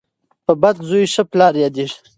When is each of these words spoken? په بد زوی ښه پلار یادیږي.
په 0.45 0.53
بد 0.61 0.75
زوی 0.87 1.05
ښه 1.13 1.23
پلار 1.31 1.53
یادیږي. 1.63 1.97